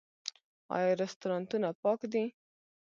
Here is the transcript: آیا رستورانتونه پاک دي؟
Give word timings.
آیا 0.75 0.89
رستورانتونه 1.01 1.67
پاک 1.81 1.99
دي؟ 2.11 2.23